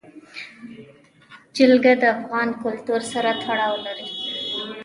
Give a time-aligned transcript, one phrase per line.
[1.55, 4.09] جلګه د افغان کلتور سره تړاو لري.